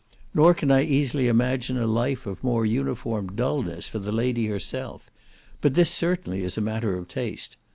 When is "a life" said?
1.77-2.25